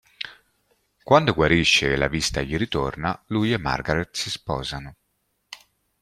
[1.03, 4.95] Quando guarisce e la vista gli ritorna, lui e Margaret si sposano.